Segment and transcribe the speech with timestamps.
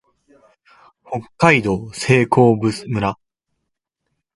[1.05, 3.15] 北海道西興部村